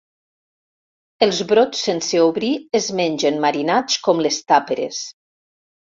Els 1.25 1.41
brots 1.51 1.83
sense 1.89 2.21
obrir 2.29 2.51
es 2.79 2.89
mengen 3.01 3.39
marinats 3.47 4.03
com 4.09 4.25
les 4.29 4.45
tàperes. 4.53 5.03